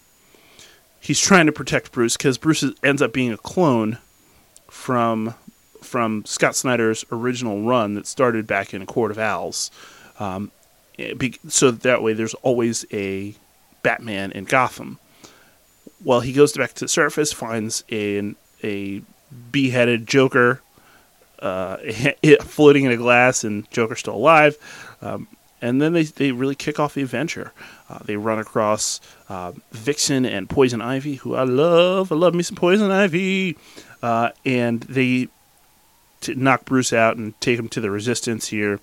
he's 1.01 1.21
trying 1.21 1.47
to 1.47 1.53
protect 1.53 1.93
Bruce 1.93 2.17
because 2.17 2.39
Bruce 2.39 2.65
ends 2.83 3.03
up 3.03 3.13
being 3.13 3.33
a 3.33 3.39
clone 3.39 3.99
from 4.69 5.35
from 5.83 6.25
Scott 6.25 6.57
Snyder's 6.57 7.05
original 7.11 7.63
run 7.63 7.95
that 7.95 8.07
started 8.07 8.47
back 8.47 8.75
in 8.75 8.85
Court 8.87 9.11
of 9.11 9.19
Owls. 9.19 9.71
Um, 10.19 10.51
eh, 10.99 11.15
so 11.49 11.71
that 11.71 12.03
way, 12.03 12.13
there's 12.13 12.35
always 12.35 12.85
a 12.93 13.35
Batman 13.83 14.33
in 14.33 14.45
Gotham. 14.45 14.99
Well, 16.05 16.21
he 16.21 16.33
goes 16.33 16.53
back 16.53 16.73
to 16.75 16.85
the 16.85 16.89
surface, 16.89 17.33
finds 17.33 17.85
a 17.91 18.35
a 18.63 19.03
beheaded 19.53 20.07
Joker 20.07 20.61
uh, 21.41 21.77
floating 22.43 22.85
in 22.85 22.93
a 22.93 22.97
glass, 22.97 23.45
and 23.45 23.71
Joker 23.71 23.97
still 23.97 24.17
alive. 24.17 24.57
Um, 25.03 25.29
and 25.63 25.81
then 25.81 25.93
they, 25.93 26.05
they 26.05 26.33
really 26.33 26.55
kick 26.55 26.81
off 26.81 26.95
the 26.95 27.03
adventure. 27.03 27.53
Uh, 27.89 27.99
they 28.05 28.17
run 28.17 28.39
across 28.39 29.01
uh, 29.29 29.53
Vixen 29.73 30.25
and 30.25 30.49
Poison 30.49 30.81
Ivy, 30.81 31.17
who 31.17 31.35
I 31.35 31.45
love. 31.45 32.11
I 32.11 32.15
love 32.15 32.35
me 32.35 32.43
some 32.43 32.57
Poison 32.57 32.91
Ivy. 32.91 33.59
Uh, 34.03 34.31
and 34.47 34.81
they 34.85 35.29
to 36.21 36.35
knock 36.35 36.65
Bruce 36.65 36.93
out 36.93 37.17
and 37.17 37.39
take 37.41 37.59
him 37.59 37.69
to 37.71 37.81
the 37.81 37.91
Resistance 37.91 38.49
here, 38.49 38.81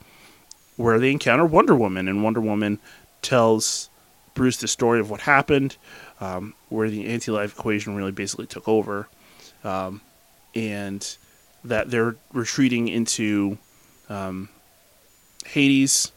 where 0.75 1.00
they 1.00 1.12
encounter 1.12 1.46
Wonder 1.46 1.75
Woman, 1.75 2.08
and 2.08 2.24
Wonder 2.24 2.41
Woman 2.41 2.79
tells 3.22 3.89
Bruce 4.34 4.58
the 4.58 4.67
story 4.67 5.00
of 5.00 5.10
what 5.10 5.22
happened, 5.22 5.77
um, 6.20 6.53
where 6.70 6.89
the 6.89 7.08
anti-life 7.08 7.53
equation 7.53 7.96
really 7.96 8.12
basically 8.12 8.46
took 8.46 8.67
over, 8.67 9.08
um, 9.63 10.01
and 10.56 11.17
that 11.63 11.89
they're 11.89 12.15
retreating 12.34 12.88
into 12.88 13.58
um, 14.10 14.50
Hades. 15.46 16.12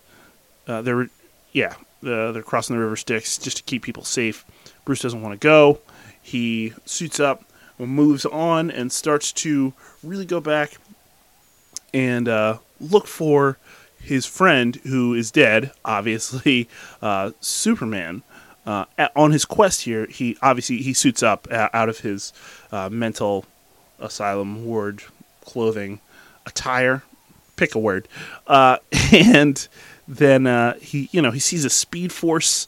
Uh, 0.66 0.82
they're 0.82 1.08
yeah, 1.52 1.74
uh, 2.04 2.32
they're 2.32 2.42
crossing 2.42 2.76
the 2.76 2.82
river 2.82 2.96
Styx 2.96 3.38
just 3.38 3.56
to 3.56 3.62
keep 3.62 3.82
people 3.82 4.04
safe. 4.04 4.44
Bruce 4.84 5.00
doesn't 5.00 5.22
want 5.22 5.38
to 5.38 5.44
go. 5.44 5.80
He 6.22 6.74
suits 6.84 7.18
up, 7.18 7.44
moves 7.78 8.24
on, 8.26 8.70
and 8.70 8.92
starts 8.92 9.32
to 9.32 9.72
really 10.02 10.26
go 10.26 10.40
back 10.40 10.76
and 11.92 12.28
uh, 12.28 12.58
look 12.80 13.06
for 13.06 13.58
his 14.02 14.26
friend 14.26 14.76
who 14.76 15.14
is 15.14 15.30
dead, 15.30 15.72
obviously, 15.84 16.68
uh, 17.02 17.32
Superman. 17.40 18.22
Uh, 18.66 18.84
at, 18.98 19.10
on 19.16 19.32
his 19.32 19.44
quest 19.44 19.82
here, 19.82 20.06
he 20.06 20.36
obviously 20.42 20.78
he 20.78 20.92
suits 20.92 21.22
up 21.22 21.48
uh, 21.50 21.68
out 21.72 21.88
of 21.88 22.00
his 22.00 22.32
uh, 22.70 22.88
mental 22.90 23.46
asylum 23.98 24.64
ward 24.64 25.02
clothing 25.44 26.00
attire. 26.46 27.02
Pick 27.56 27.74
a 27.74 27.78
word, 27.78 28.08
uh, 28.46 28.78
and 29.12 29.66
then 30.08 30.76
he 30.80 31.08
you 31.12 31.20
know 31.20 31.30
he 31.30 31.40
sees 31.40 31.64
a 31.64 31.70
Speed 31.70 32.12
Force 32.12 32.66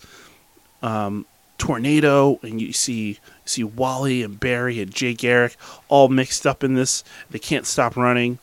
um, 0.83 1.25
tornado, 1.57 2.39
and 2.43 2.61
you 2.61 2.73
see 2.73 3.19
see 3.45 3.65
Wally 3.65 4.23
and 4.23 4.39
Barry 4.39 4.81
and 4.81 4.93
Jay 4.93 5.15
Garrick 5.15 5.57
all 5.89 6.09
mixed 6.09 6.47
up 6.47 6.65
in 6.65 6.75
this. 6.75 7.05
They 7.31 7.39
can't 7.39 7.67
stop 7.67 7.97
running. 7.97 8.39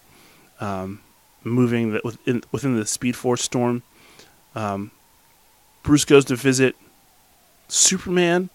Um, 0.59 1.01
moving 1.43 1.93
the, 1.93 2.01
within, 2.03 2.43
within 2.51 2.75
the 2.75 2.85
Speed 2.85 3.15
Force 3.15 3.41
storm. 3.41 3.83
Um, 4.55 4.91
Bruce 5.83 6.05
goes 6.05 6.25
to 6.25 6.35
visit 6.35 6.75
Superman. 7.67 8.49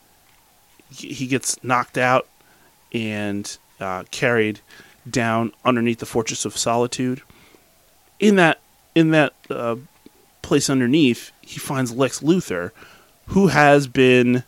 He 0.90 1.26
gets 1.26 1.62
knocked 1.64 1.98
out 1.98 2.28
and 2.92 3.56
uh, 3.80 4.04
carried 4.10 4.60
down 5.08 5.52
underneath 5.64 5.98
the 5.98 6.06
Fortress 6.06 6.44
of 6.44 6.56
Solitude. 6.56 7.22
In 8.20 8.36
that 8.36 8.60
in 8.94 9.10
that 9.10 9.34
uh, 9.50 9.76
place 10.42 10.70
underneath, 10.70 11.32
he 11.40 11.58
finds 11.58 11.90
Lex 11.90 12.20
Luthor, 12.20 12.70
who 13.28 13.48
has 13.48 13.88
been 13.88 14.44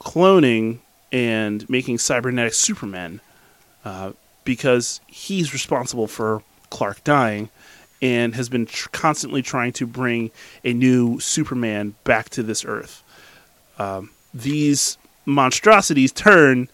cloning 0.00 0.80
and 1.10 1.68
making 1.70 1.98
cybernetic 1.98 2.52
Supermen 2.52 3.20
uh, 3.84 4.12
because 4.44 5.00
he's 5.06 5.54
responsible 5.54 6.06
for 6.06 6.42
Clark 6.70 7.04
dying 7.04 7.50
and 8.02 8.34
has 8.34 8.48
been 8.48 8.66
tr- 8.66 8.88
constantly 8.90 9.42
trying 9.42 9.72
to 9.72 9.86
bring 9.86 10.30
a 10.64 10.72
new 10.72 11.20
Superman 11.20 11.94
back 12.04 12.30
to 12.30 12.42
this 12.42 12.64
Earth. 12.64 13.02
Um, 13.78 14.10
these 14.32 14.96
monstrosities 15.26 16.12
turn, 16.12 16.68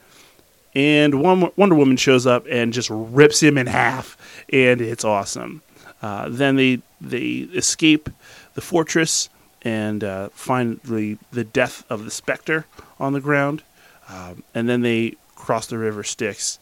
and 0.74 1.20
one, 1.22 1.50
Wonder 1.56 1.74
Woman 1.74 1.96
shows 1.96 2.26
up 2.26 2.46
and 2.48 2.72
just 2.72 2.90
rips 2.90 3.42
him 3.42 3.58
in 3.58 3.66
half, 3.66 4.16
and 4.52 4.80
it's 4.80 5.04
awesome. 5.04 5.62
Uh, 6.02 6.28
then 6.28 6.56
they 6.56 6.80
they 7.00 7.48
escape 7.54 8.08
the 8.54 8.60
fortress 8.60 9.28
and 9.62 10.04
uh, 10.04 10.28
find 10.30 10.80
the 10.84 11.16
the 11.32 11.44
death 11.44 11.84
of 11.90 12.04
the 12.04 12.10
Spectre 12.10 12.66
on 13.00 13.12
the 13.12 13.20
ground, 13.20 13.62
um, 14.08 14.42
and 14.54 14.68
then 14.68 14.82
they 14.82 15.14
cross 15.34 15.66
the 15.66 15.78
river 15.78 16.04
Styx, 16.04 16.58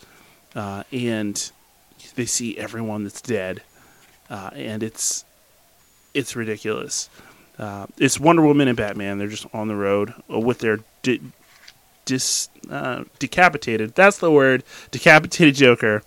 uh, 0.55 0.85
and 0.93 1.51
they 2.13 2.27
see 2.27 2.59
everyone 2.59 3.05
that's 3.05 3.23
dead 3.23 3.63
uh, 4.31 4.51
and 4.55 4.83
it's 4.83 5.25
it's 6.13 6.37
ridiculous. 6.37 7.09
Uh, 7.59 7.87
it's 7.99 8.19
Wonder 8.19 8.43
Woman 8.43 8.69
and 8.69 8.77
Batman. 8.77 9.19
They're 9.19 9.29
just 9.29 9.47
on 9.53 9.69
the 9.69 9.77
road 9.77 10.15
uh, 10.33 10.39
with 10.39 10.59
their 10.59 10.81
di- 11.03 11.21
dis 12.05 12.49
uh, 12.71 13.05
decapitated. 13.19 13.95
That's 13.95 14.19
the 14.19 14.31
word. 14.31 14.65
Decapitated 14.91 15.55
Joker. 15.55 16.03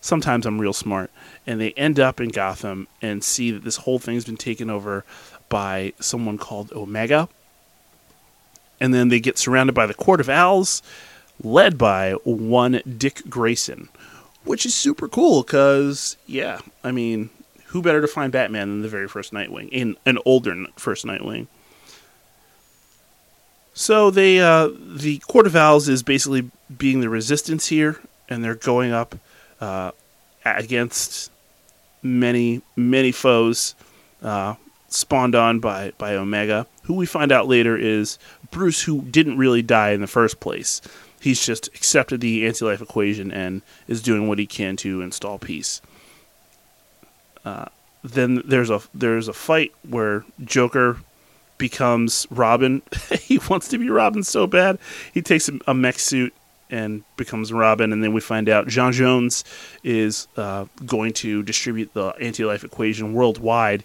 Sometimes 0.00 0.46
I'm 0.46 0.60
real 0.60 0.72
smart, 0.72 1.10
and 1.46 1.60
they 1.60 1.72
end 1.72 2.00
up 2.00 2.20
in 2.20 2.30
Gotham 2.30 2.88
and 3.02 3.22
see 3.22 3.50
that 3.50 3.64
this 3.64 3.76
whole 3.76 3.98
thing's 3.98 4.24
been 4.24 4.38
taken 4.38 4.70
over 4.70 5.04
by 5.50 5.92
someone 6.00 6.38
called 6.38 6.72
Omega. 6.72 7.28
And 8.78 8.94
then 8.94 9.08
they 9.08 9.20
get 9.20 9.36
surrounded 9.36 9.74
by 9.74 9.86
the 9.86 9.92
Court 9.92 10.20
of 10.20 10.30
Owls, 10.30 10.82
led 11.42 11.76
by 11.76 12.12
one 12.24 12.80
Dick 12.96 13.22
Grayson, 13.28 13.90
which 14.44 14.66
is 14.66 14.74
super 14.74 15.08
cool 15.08 15.42
because, 15.42 16.16
yeah, 16.26 16.60
I 16.82 16.90
mean, 16.90 17.30
who 17.66 17.82
better 17.82 18.00
to 18.00 18.08
find 18.08 18.32
Batman 18.32 18.68
than 18.68 18.82
the 18.82 18.88
very 18.88 19.08
first 19.08 19.32
Nightwing, 19.32 19.68
in 19.70 19.96
an 20.06 20.18
older 20.24 20.66
first 20.76 21.04
Nightwing? 21.04 21.46
So 23.74 24.10
they, 24.10 24.40
uh, 24.40 24.68
the 24.78 25.18
Court 25.18 25.46
of 25.46 25.56
Owls 25.56 25.88
is 25.88 26.02
basically 26.02 26.50
being 26.76 27.00
the 27.00 27.08
resistance 27.08 27.68
here, 27.68 28.00
and 28.28 28.42
they're 28.42 28.54
going 28.54 28.92
up 28.92 29.14
uh, 29.60 29.92
against 30.44 31.30
many, 32.02 32.62
many 32.76 33.12
foes 33.12 33.74
uh, 34.22 34.54
spawned 34.88 35.34
on 35.34 35.60
by 35.60 35.92
by 35.98 36.14
Omega, 36.14 36.66
who 36.84 36.94
we 36.94 37.06
find 37.06 37.32
out 37.32 37.46
later 37.46 37.76
is 37.76 38.18
Bruce, 38.50 38.82
who 38.82 39.02
didn't 39.02 39.38
really 39.38 39.62
die 39.62 39.90
in 39.90 40.00
the 40.00 40.06
first 40.06 40.40
place. 40.40 40.80
He's 41.20 41.44
just 41.44 41.68
accepted 41.68 42.20
the 42.20 42.46
anti-life 42.46 42.80
equation 42.80 43.30
and 43.30 43.62
is 43.86 44.02
doing 44.02 44.26
what 44.26 44.38
he 44.38 44.46
can 44.46 44.76
to 44.78 45.02
install 45.02 45.38
peace. 45.38 45.80
Uh, 47.44 47.66
then 48.02 48.42
there's 48.44 48.70
a 48.70 48.80
there's 48.94 49.28
a 49.28 49.32
fight 49.32 49.72
where 49.88 50.24
Joker 50.42 50.98
becomes 51.58 52.26
Robin. 52.30 52.82
he 53.20 53.38
wants 53.50 53.68
to 53.68 53.78
be 53.78 53.90
Robin 53.90 54.22
so 54.22 54.46
bad. 54.46 54.78
He 55.12 55.22
takes 55.22 55.48
a, 55.48 55.58
a, 55.66 55.74
mech 55.74 55.98
suit 55.98 56.32
and 56.70 57.04
becomes 57.16 57.52
Robin, 57.52 57.92
and 57.92 58.02
then 58.02 58.12
we 58.12 58.20
find 58.20 58.48
out 58.48 58.66
J'onn 58.66 58.92
J'onzz 58.92 59.44
is 59.84 60.26
uh, 60.36 60.64
going 60.86 61.12
to 61.14 61.42
distribute 61.42 61.92
the 61.92 62.08
anti-life 62.20 62.64
equation 62.64 63.12
worldwide, 63.12 63.84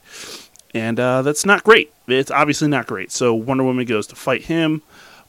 and 0.73 0.99
uh, 0.99 1.21
that's 1.21 1.45
not 1.45 1.63
great. 1.63 1.91
It's 2.07 2.31
obviously 2.31 2.69
not 2.69 2.87
great. 2.87 3.11
So 3.11 3.33
Wonder 3.33 3.63
Woman 3.63 3.85
goes 3.85 4.07
to 4.07 4.15
fight 4.15 4.43
him. 4.43 4.81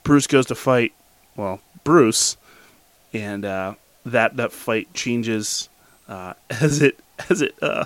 Bruce 0.04 0.28
goes 0.28 0.46
to 0.46 0.54
fight, 0.54 0.92
well, 1.34 1.60
Bruce, 1.86 2.36
and 3.14 3.44
uh, 3.44 3.74
that 4.04 4.36
that 4.36 4.50
fight 4.50 4.92
changes 4.92 5.68
uh, 6.08 6.34
as 6.50 6.82
it 6.82 6.98
as 7.30 7.40
it 7.40 7.54
uh, 7.62 7.84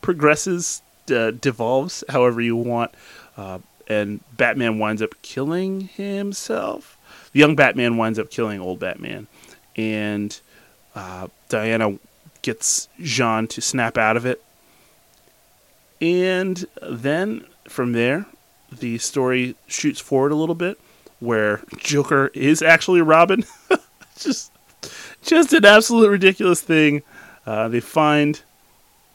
progresses, 0.00 0.82
devolves 1.06 2.04
however 2.08 2.40
you 2.40 2.54
want, 2.56 2.92
uh, 3.36 3.58
and 3.88 4.20
Batman 4.36 4.78
winds 4.78 5.02
up 5.02 5.20
killing 5.20 5.82
himself. 5.82 6.96
The 7.32 7.40
young 7.40 7.56
Batman 7.56 7.96
winds 7.96 8.20
up 8.20 8.30
killing 8.30 8.60
old 8.60 8.78
Batman, 8.78 9.26
and 9.74 10.40
uh, 10.94 11.26
Diana 11.48 11.98
gets 12.42 12.88
Jean 13.00 13.48
to 13.48 13.60
snap 13.60 13.98
out 13.98 14.16
of 14.16 14.24
it. 14.24 14.42
And 16.00 16.64
then 16.80 17.46
from 17.68 17.92
there, 17.92 18.26
the 18.70 18.98
story 18.98 19.56
shoots 19.66 20.00
forward 20.00 20.30
a 20.30 20.36
little 20.36 20.54
bit, 20.54 20.78
where 21.24 21.62
Joker 21.78 22.30
is 22.34 22.62
actually 22.62 23.00
Robin. 23.00 23.44
just, 24.18 24.52
just 25.22 25.52
an 25.52 25.64
absolute 25.64 26.08
ridiculous 26.10 26.60
thing. 26.60 27.02
Uh, 27.46 27.68
they 27.68 27.80
find 27.80 28.40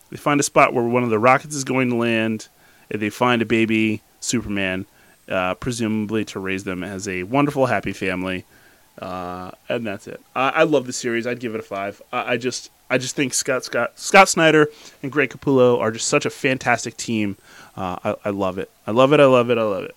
they 0.10 0.18
find 0.18 0.40
a 0.40 0.44
spot 0.44 0.74
where 0.74 0.84
one 0.84 1.04
of 1.04 1.10
the 1.10 1.20
rockets 1.20 1.56
is 1.56 1.64
going 1.64 1.90
to 1.90 1.96
land, 1.96 2.48
and 2.90 3.02
they 3.02 3.10
find 3.10 3.42
a 3.42 3.46
baby 3.46 4.02
Superman, 4.20 4.86
uh, 5.28 5.54
presumably 5.56 6.26
to 6.26 6.40
raise 6.40 6.64
them 6.64 6.84
as 6.84 7.08
a 7.08 7.24
wonderful, 7.24 7.68
happy 7.68 7.94
family. 7.94 8.46
Uh, 9.00 9.52
and 9.70 9.86
that's 9.86 10.08
it. 10.08 10.20
I, 10.36 10.50
I, 10.50 10.64
love 10.64 10.86
the 10.86 10.92
series. 10.92 11.26
I'd 11.26 11.40
give 11.40 11.56
it 11.56 11.60
a 11.60 11.64
five. 11.64 12.02
I, 12.12 12.34
I, 12.34 12.38
just, 12.38 12.70
I 12.90 12.98
just 12.98 13.16
think 13.16 13.34
Scott, 13.34 13.64
Scott, 13.64 13.98
Scott 13.98 14.28
Snyder 14.28 14.68
and 15.02 15.10
Greg 15.10 15.30
Capullo 15.30 15.80
are 15.80 15.90
just 15.90 16.10
such 16.10 16.26
a 16.26 16.30
fantastic 16.30 16.98
team. 16.98 17.38
Uh, 17.78 17.98
I, 18.04 18.16
I 18.26 18.30
love 18.32 18.58
it. 18.58 18.70
I 18.86 18.92
love 18.92 19.14
it. 19.14 19.22
I 19.22 19.26
love 19.26 19.50
it. 19.50 19.58
I 19.58 19.64
love 19.64 19.86
it. 19.86 19.96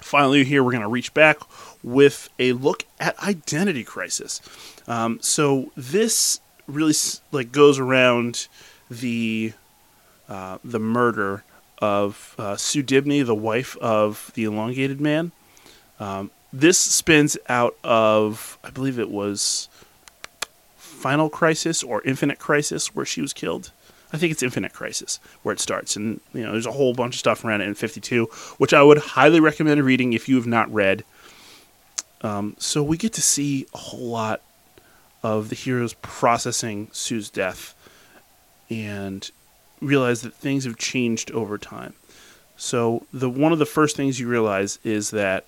Finally, 0.00 0.44
here 0.44 0.62
we're 0.62 0.72
going 0.72 0.82
to 0.82 0.88
reach 0.88 1.12
back 1.14 1.38
with 1.82 2.28
a 2.38 2.52
look 2.52 2.84
at 2.98 3.18
Identity 3.22 3.84
Crisis. 3.84 4.40
Um, 4.86 5.18
so 5.22 5.72
this 5.76 6.40
really 6.66 6.94
like 7.32 7.52
goes 7.52 7.78
around 7.78 8.48
the 8.90 9.52
uh, 10.28 10.58
the 10.64 10.78
murder 10.78 11.44
of 11.78 12.34
uh, 12.38 12.56
Sue 12.56 12.82
Dibney, 12.82 13.24
the 13.24 13.34
wife 13.34 13.76
of 13.78 14.30
the 14.34 14.44
elongated 14.44 15.00
man. 15.00 15.32
Um, 15.98 16.30
this 16.52 16.78
spins 16.78 17.36
out 17.48 17.76
of, 17.84 18.58
I 18.64 18.70
believe 18.70 18.98
it 18.98 19.10
was 19.10 19.68
Final 20.76 21.30
Crisis 21.30 21.82
or 21.82 22.02
Infinite 22.02 22.38
Crisis, 22.38 22.94
where 22.94 23.06
she 23.06 23.20
was 23.20 23.32
killed. 23.32 23.72
I 24.12 24.18
think 24.18 24.32
it's 24.32 24.42
Infinite 24.42 24.72
Crisis 24.72 25.20
where 25.42 25.52
it 25.52 25.60
starts, 25.60 25.96
and 25.96 26.20
you 26.32 26.42
know 26.42 26.52
there's 26.52 26.66
a 26.66 26.72
whole 26.72 26.94
bunch 26.94 27.14
of 27.14 27.20
stuff 27.20 27.44
around 27.44 27.60
it 27.60 27.68
in 27.68 27.74
52, 27.74 28.26
which 28.58 28.74
I 28.74 28.82
would 28.82 28.98
highly 28.98 29.40
recommend 29.40 29.82
reading 29.82 30.12
if 30.12 30.28
you 30.28 30.36
have 30.36 30.46
not 30.46 30.72
read. 30.72 31.04
Um, 32.22 32.56
so 32.58 32.82
we 32.82 32.96
get 32.96 33.12
to 33.14 33.22
see 33.22 33.66
a 33.72 33.78
whole 33.78 34.08
lot 34.08 34.42
of 35.22 35.48
the 35.48 35.54
heroes 35.54 35.94
processing 35.94 36.88
Sue's 36.92 37.30
death 37.30 37.74
and 38.68 39.30
realize 39.80 40.22
that 40.22 40.34
things 40.34 40.64
have 40.64 40.76
changed 40.76 41.30
over 41.30 41.58
time. 41.58 41.94
So 42.56 43.06
the 43.12 43.30
one 43.30 43.52
of 43.52 43.58
the 43.58 43.66
first 43.66 43.96
things 43.96 44.20
you 44.20 44.28
realize 44.28 44.78
is 44.84 45.10
that 45.10 45.46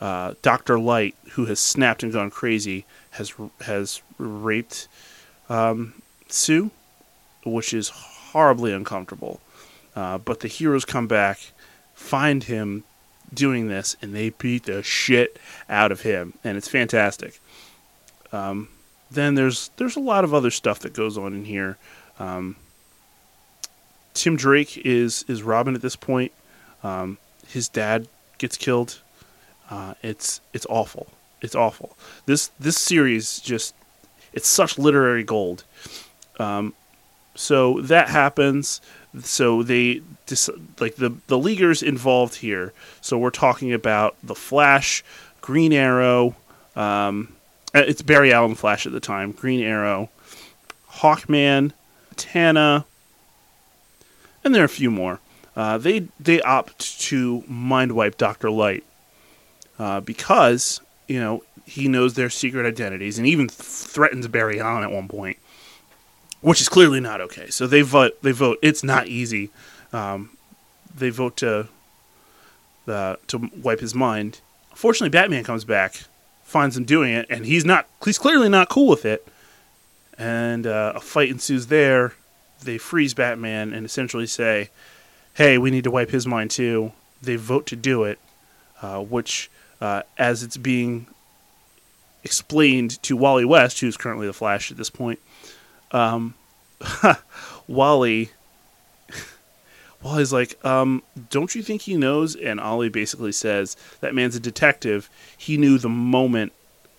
uh, 0.00 0.34
Doctor 0.42 0.78
Light, 0.78 1.16
who 1.32 1.46
has 1.46 1.58
snapped 1.58 2.02
and 2.02 2.12
gone 2.12 2.30
crazy, 2.30 2.84
has 3.10 3.32
has 3.62 4.02
raped 4.18 4.88
um, 5.48 5.94
Sue, 6.28 6.70
which 7.44 7.72
is 7.72 7.88
horribly 7.88 8.72
uncomfortable. 8.72 9.40
Uh, 9.94 10.18
but 10.18 10.40
the 10.40 10.48
heroes 10.48 10.84
come 10.84 11.06
back, 11.06 11.38
find 11.94 12.44
him 12.44 12.84
doing 13.32 13.68
this, 13.68 13.96
and 14.02 14.14
they 14.14 14.30
beat 14.30 14.64
the 14.64 14.82
shit 14.82 15.38
out 15.68 15.92
of 15.92 16.02
him, 16.02 16.34
and 16.42 16.56
it's 16.56 16.68
fantastic. 16.68 17.40
Um, 18.32 18.68
then 19.10 19.34
there's 19.34 19.70
there's 19.76 19.96
a 19.96 20.00
lot 20.00 20.24
of 20.24 20.34
other 20.34 20.50
stuff 20.50 20.80
that 20.80 20.92
goes 20.92 21.16
on 21.16 21.34
in 21.34 21.44
here. 21.44 21.78
Um, 22.18 22.56
Tim 24.12 24.36
Drake 24.36 24.78
is 24.78 25.24
is 25.28 25.42
Robin 25.42 25.74
at 25.74 25.82
this 25.82 25.96
point. 25.96 26.32
Um, 26.82 27.18
his 27.48 27.68
dad 27.68 28.08
gets 28.38 28.56
killed. 28.56 29.00
Uh, 29.70 29.94
it's 30.02 30.40
it's 30.52 30.66
awful. 30.68 31.08
It's 31.40 31.54
awful. 31.54 31.96
This 32.26 32.50
this 32.58 32.76
series 32.76 33.38
just 33.40 33.74
it's 34.32 34.48
such 34.48 34.78
literary 34.78 35.22
gold. 35.22 35.64
Um, 36.38 36.74
so 37.34 37.80
that 37.80 38.08
happens. 38.08 38.80
So 39.22 39.62
they 39.62 40.02
dis- 40.26 40.50
like 40.80 40.96
the 40.96 41.14
the 41.26 41.38
leaguers 41.38 41.82
involved 41.82 42.36
here. 42.36 42.72
So 43.00 43.18
we're 43.18 43.30
talking 43.30 43.72
about 43.72 44.16
the 44.22 44.34
Flash, 44.34 45.04
Green 45.40 45.72
Arrow. 45.72 46.36
Um, 46.76 47.34
uh, 47.74 47.84
it's 47.86 48.02
Barry 48.02 48.32
Allen 48.32 48.54
Flash 48.54 48.86
at 48.86 48.92
the 48.92 49.00
time. 49.00 49.32
Green 49.32 49.60
Arrow, 49.60 50.10
Hawkman, 50.90 51.72
Tana, 52.16 52.84
and 54.42 54.54
there 54.54 54.62
are 54.62 54.66
a 54.66 54.68
few 54.68 54.90
more. 54.90 55.20
Uh, 55.56 55.78
they 55.78 56.06
they 56.18 56.40
opt 56.42 57.00
to 57.00 57.44
mind 57.46 57.92
wipe 57.92 58.18
Doctor 58.18 58.50
Light 58.50 58.84
uh, 59.78 60.00
because 60.00 60.80
you 61.06 61.20
know 61.20 61.42
he 61.64 61.88
knows 61.88 62.14
their 62.14 62.30
secret 62.30 62.66
identities 62.66 63.18
and 63.18 63.26
even 63.26 63.48
th- 63.48 63.58
threatens 63.58 64.28
Barry 64.28 64.60
Allen 64.60 64.84
at 64.84 64.90
one 64.90 65.08
point, 65.08 65.38
which 66.44 66.60
is 66.60 66.68
clearly 66.68 67.00
not 67.00 67.22
okay. 67.22 67.48
So 67.48 67.66
they 67.66 67.80
vote. 67.80 68.20
They 68.22 68.32
vote. 68.32 68.58
It's 68.60 68.84
not 68.84 69.08
easy. 69.08 69.50
Um, 69.94 70.36
they 70.94 71.08
vote 71.08 71.38
to 71.38 71.68
uh, 72.86 73.16
to 73.28 73.50
wipe 73.62 73.80
his 73.80 73.94
mind. 73.94 74.40
Fortunately, 74.74 75.08
Batman 75.08 75.42
comes 75.42 75.64
back, 75.64 76.04
finds 76.42 76.76
him 76.76 76.84
doing 76.84 77.14
it, 77.14 77.26
and 77.30 77.46
he's 77.46 77.64
not. 77.64 77.88
He's 78.04 78.18
clearly 78.18 78.50
not 78.50 78.68
cool 78.68 78.88
with 78.88 79.06
it. 79.06 79.26
And 80.18 80.66
uh, 80.66 80.92
a 80.94 81.00
fight 81.00 81.30
ensues 81.30 81.68
there. 81.68 82.12
They 82.62 82.76
freeze 82.76 83.14
Batman 83.14 83.72
and 83.72 83.86
essentially 83.86 84.26
say, 84.26 84.68
"Hey, 85.32 85.56
we 85.56 85.70
need 85.70 85.84
to 85.84 85.90
wipe 85.90 86.10
his 86.10 86.26
mind 86.26 86.50
too." 86.50 86.92
They 87.22 87.36
vote 87.36 87.64
to 87.68 87.76
do 87.76 88.04
it, 88.04 88.18
uh, 88.82 89.00
which, 89.00 89.50
uh, 89.80 90.02
as 90.18 90.42
it's 90.42 90.58
being 90.58 91.06
explained 92.22 93.02
to 93.04 93.16
Wally 93.16 93.46
West, 93.46 93.80
who's 93.80 93.96
currently 93.96 94.26
the 94.26 94.34
Flash 94.34 94.70
at 94.70 94.76
this 94.76 94.90
point, 94.90 95.20
um, 95.94 96.34
Wally. 97.68 98.30
Wally's 100.02 100.32
like, 100.34 100.62
um, 100.66 101.02
don't 101.30 101.54
you 101.54 101.62
think 101.62 101.82
he 101.82 101.96
knows? 101.96 102.36
And 102.36 102.60
Ollie 102.60 102.90
basically 102.90 103.32
says, 103.32 103.74
that 104.00 104.14
man's 104.14 104.36
a 104.36 104.40
detective. 104.40 105.08
He 105.38 105.56
knew 105.56 105.78
the 105.78 105.88
moment 105.88 106.52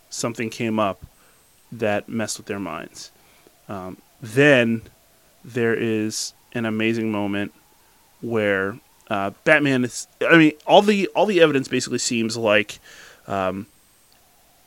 something 0.10 0.50
came 0.50 0.80
up 0.80 1.06
that 1.72 2.10
messed 2.10 2.38
with 2.38 2.48
their 2.48 2.60
minds. 2.60 3.12
Um, 3.70 3.98
then 4.22 4.82
there 5.44 5.76
is 5.76 6.34
an 6.54 6.66
amazing 6.66 7.12
moment 7.12 7.54
where 8.22 8.80
uh, 9.10 9.32
Batman 9.44 9.84
is. 9.84 10.08
I 10.28 10.38
mean, 10.38 10.54
all 10.66 10.82
the 10.82 11.08
all 11.16 11.28
the 11.28 11.42
evidence 11.42 11.68
basically 11.68 12.00
seems 12.00 12.38
like 12.38 12.80
um, 13.28 13.68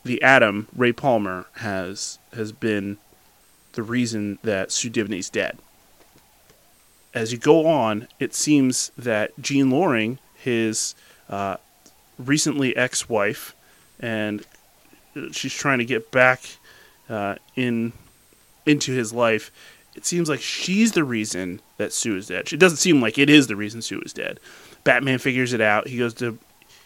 the 0.03 0.21
Atom 0.21 0.67
Ray 0.75 0.93
Palmer 0.93 1.47
has 1.55 2.19
has 2.33 2.53
been 2.53 2.97
the 3.73 3.83
reason 3.83 4.39
that 4.43 4.71
Sue 4.71 4.89
Dibney's 4.89 5.29
dead. 5.29 5.57
As 7.13 7.31
you 7.31 7.37
go 7.37 7.65
on, 7.65 8.07
it 8.19 8.33
seems 8.33 8.91
that 8.97 9.31
Jean 9.41 9.69
Loring, 9.69 10.19
his 10.35 10.95
uh, 11.29 11.57
recently 12.17 12.75
ex-wife, 12.75 13.55
and 13.99 14.45
she's 15.31 15.53
trying 15.53 15.79
to 15.79 15.85
get 15.85 16.11
back 16.11 16.41
uh, 17.09 17.35
in 17.55 17.93
into 18.65 18.91
his 18.91 19.11
life. 19.11 19.51
It 19.95 20.05
seems 20.05 20.29
like 20.29 20.41
she's 20.41 20.91
the 20.91 21.03
reason 21.03 21.61
that 21.77 21.91
Sue 21.91 22.15
is 22.15 22.27
dead. 22.27 22.53
It 22.53 22.59
doesn't 22.59 22.77
seem 22.77 23.01
like 23.01 23.17
it 23.17 23.29
is 23.29 23.47
the 23.47 23.55
reason 23.55 23.81
Sue 23.81 24.01
is 24.01 24.13
dead. 24.13 24.39
Batman 24.83 25.17
figures 25.17 25.53
it 25.53 25.61
out. 25.61 25.87
He 25.87 25.97
goes 25.97 26.13
to 26.15 26.37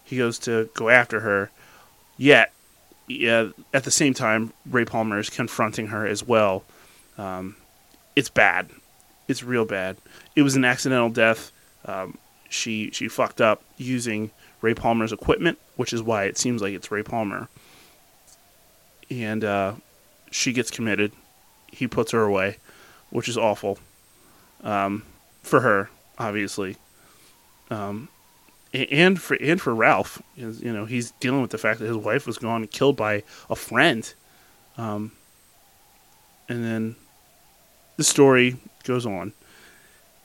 he 0.04 0.18
goes 0.18 0.40
to 0.40 0.70
go 0.74 0.90
after 0.90 1.20
her. 1.22 1.52
Yet, 2.18 2.54
yeah, 3.08 3.50
at 3.74 3.84
the 3.84 3.92
same 3.92 4.14
time, 4.14 4.54
Ray 4.66 4.86
Palmer 4.86 5.20
is 5.20 5.30
confronting 5.30 5.88
her 5.88 6.06
as 6.06 6.24
well. 6.24 6.64
Um, 7.18 7.56
it's 8.16 8.30
bad. 8.30 8.70
It's 9.28 9.44
real 9.44 9.66
bad. 9.66 9.98
It 10.36 10.42
was 10.42 10.56
an 10.56 10.66
accidental 10.66 11.10
death. 11.10 11.52
Um, 11.86 12.18
she 12.50 12.92
she 12.92 13.08
fucked 13.08 13.42
up 13.42 13.64
using 13.78 14.32
Ray 14.62 14.74
Palmer's 14.74 15.12
equipment, 15.12 15.60
which 15.76 15.94
is 15.94 16.04
why 16.04 16.26
it 16.26 16.38
seems 16.38 16.62
like 16.62 16.74
it's 16.74 16.92
Ray 16.92 17.04
Palmer. 17.04 17.50
And 19.10 19.44
uh, 19.44 19.74
she 20.32 20.54
gets 20.54 20.72
committed. 20.72 21.12
He 21.72 21.88
puts 21.88 22.12
her 22.12 22.24
away, 22.24 22.58
which 23.10 23.28
is 23.28 23.38
awful 23.38 23.80
um, 24.64 25.04
for 25.42 25.62
her, 25.62 25.90
obviously. 26.18 26.78
Um, 27.70 28.10
and 28.74 29.22
for 29.22 29.36
and 29.36 29.62
for 29.62 29.74
Ralph, 29.74 30.22
you 30.36 30.74
know, 30.74 30.86
he's 30.86 31.12
dealing 31.20 31.42
with 31.42 31.52
the 31.52 31.58
fact 31.58 31.80
that 31.80 31.88
his 31.88 31.98
wife 31.98 32.26
was 32.26 32.38
gone 32.38 32.62
and 32.62 32.72
killed 32.72 32.98
by 32.98 33.24
a 33.50 33.56
friend. 33.56 34.12
Um, 34.78 35.12
and 36.50 36.64
then 36.64 36.96
the 37.98 38.04
story 38.04 38.58
goes 38.84 39.06
on, 39.06 39.34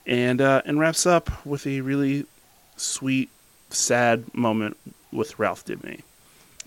and 0.07 0.41
uh, 0.41 0.63
and 0.65 0.79
wraps 0.79 1.07
up 1.07 1.45
with 1.45 1.67
a 1.67 1.81
really 1.81 2.27
sweet, 2.77 3.31
sad 3.71 4.33
moment 4.35 4.77
with 5.13 5.39
Ralph 5.39 5.65
Dibney. 5.65 6.03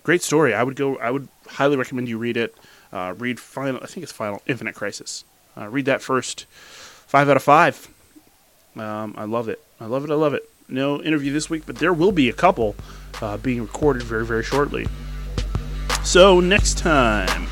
Great 0.02 0.22
story. 0.22 0.54
I 0.54 0.62
would 0.62 0.76
go. 0.76 0.96
I 0.98 1.10
would 1.10 1.28
highly 1.46 1.76
recommend 1.76 2.08
you 2.08 2.18
read 2.18 2.36
it. 2.36 2.54
Uh, 2.92 3.14
read 3.16 3.38
final. 3.40 3.80
I 3.82 3.86
think 3.86 4.02
it's 4.04 4.12
Final 4.12 4.42
Infinite 4.46 4.74
Crisis. 4.74 5.24
Uh, 5.56 5.68
read 5.68 5.86
that 5.86 6.02
first. 6.02 6.46
Five 7.06 7.28
out 7.28 7.36
of 7.36 7.42
five. 7.42 7.88
Um, 8.76 9.14
I 9.16 9.24
love 9.24 9.48
it. 9.48 9.62
I 9.80 9.86
love 9.86 10.04
it. 10.04 10.10
I 10.10 10.14
love 10.14 10.34
it. 10.34 10.48
No 10.68 11.02
interview 11.02 11.32
this 11.32 11.50
week, 11.50 11.64
but 11.66 11.76
there 11.76 11.92
will 11.92 12.12
be 12.12 12.28
a 12.28 12.32
couple 12.32 12.74
uh, 13.20 13.36
being 13.36 13.60
recorded 13.60 14.02
very, 14.02 14.24
very 14.24 14.42
shortly. 14.42 14.86
So 16.04 16.40
next 16.40 16.78
time, 16.78 17.48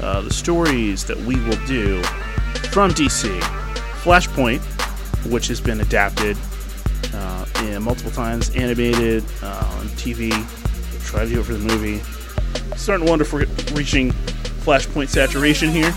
uh, 0.00 0.22
the 0.22 0.32
stories 0.32 1.04
that 1.04 1.18
we 1.18 1.36
will 1.36 1.58
do 1.66 2.02
from 2.72 2.90
DC, 2.92 3.38
Flashpoint, 4.02 4.60
which 5.30 5.46
has 5.48 5.60
been 5.60 5.80
adapted 5.80 6.36
uh, 7.14 7.46
in 7.64 7.82
multiple 7.82 8.10
times, 8.10 8.50
animated 8.56 9.24
uh, 9.42 9.76
on 9.78 9.86
TV. 9.88 10.30
Try 11.06 11.24
to 11.24 11.30
do 11.30 11.40
it 11.40 11.44
for 11.44 11.52
the 11.52 11.58
movie. 11.58 12.00
Starting 12.76 13.06
to 13.06 13.10
wonder 13.10 13.24
if 13.24 13.32
we're 13.32 13.46
reaching 13.76 14.10
Flashpoint 14.64 15.08
saturation 15.08 15.70
here. 15.70 15.92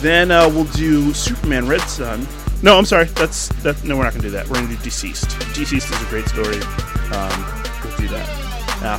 Then 0.00 0.30
uh, 0.30 0.48
we'll 0.48 0.64
do 0.64 1.12
Superman 1.14 1.66
Red 1.66 1.80
Sun. 1.82 2.26
No, 2.62 2.78
I'm 2.78 2.84
sorry. 2.84 3.06
That's 3.06 3.48
that. 3.62 3.82
No, 3.84 3.96
we're 3.96 4.04
not 4.04 4.12
gonna 4.12 4.22
do 4.22 4.30
that. 4.30 4.48
We're 4.48 4.56
gonna 4.56 4.68
do 4.68 4.76
Deceased. 4.82 5.38
Deceased 5.54 5.90
is 5.90 6.02
a 6.02 6.06
great 6.06 6.26
story. 6.28 6.60
Um, 7.12 7.64
we'll 7.82 7.96
do 7.96 8.08
that. 8.08 8.44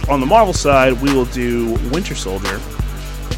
On 0.09 0.19
the 0.19 0.25
Marvel 0.25 0.53
side, 0.53 0.93
we 0.93 1.13
will 1.13 1.25
do 1.25 1.73
Winter 1.91 2.15
Soldier 2.15 2.59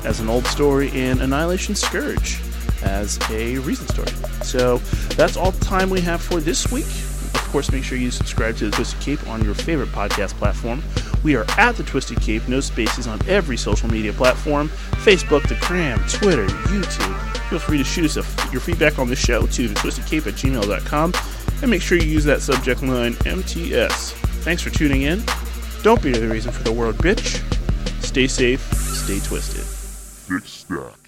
as 0.07 0.21
an 0.21 0.29
old 0.29 0.47
story 0.47 0.89
in 0.97 1.19
Annihilation 1.19 1.75
Scourge 1.75 2.39
as 2.81 3.19
a 3.29 3.57
recent 3.59 3.89
story. 3.89 4.11
So 4.41 4.77
that's 5.15 5.35
all 5.35 5.51
the 5.51 5.65
time 5.65 5.89
we 5.89 5.99
have 5.99 6.21
for 6.21 6.39
this 6.39 6.71
week. 6.71 6.85
Of 6.85 7.45
course, 7.51 7.71
make 7.73 7.83
sure 7.83 7.97
you 7.97 8.09
subscribe 8.09 8.55
to 8.57 8.69
the 8.69 8.71
Twisted 8.71 9.01
Cape 9.01 9.27
on 9.27 9.43
your 9.43 9.53
favorite 9.53 9.89
podcast 9.89 10.33
platform. 10.35 10.81
We 11.25 11.35
are 11.35 11.45
at 11.57 11.75
the 11.75 11.83
Twisted 11.83 12.21
Cape, 12.21 12.47
no 12.47 12.61
spaces 12.61 13.05
on 13.05 13.19
every 13.27 13.57
social 13.57 13.89
media 13.89 14.13
platform 14.13 14.69
Facebook, 15.03 15.45
the 15.49 15.55
Gram, 15.67 15.99
Twitter, 16.07 16.47
YouTube. 16.47 17.39
Feel 17.49 17.59
free 17.59 17.77
to 17.77 17.83
shoot 17.83 18.05
us 18.05 18.15
your 18.53 18.61
feedback 18.61 18.99
on 18.99 19.09
the 19.09 19.15
show 19.15 19.45
to 19.45 19.67
the 19.67 19.75
Twisted 19.75 20.05
Cape 20.05 20.25
at 20.27 20.35
gmail.com 20.35 21.13
and 21.61 21.69
make 21.69 21.81
sure 21.81 21.97
you 21.97 22.07
use 22.07 22.23
that 22.23 22.41
subject 22.41 22.81
line 22.81 23.17
MTS. 23.25 24.13
Thanks 24.43 24.61
for 24.61 24.69
tuning 24.69 25.01
in. 25.01 25.21
Don't 25.83 26.01
be 26.01 26.13
the 26.13 26.29
reason 26.29 26.53
for 26.53 26.63
the 26.63 26.71
world, 26.71 26.95
bitch. 26.95 27.43
Stay 28.01 28.27
safe, 28.27 28.61
stay 28.73 29.19
twisted. 29.19 29.76
Thick 30.27 30.45
stack. 30.45 31.06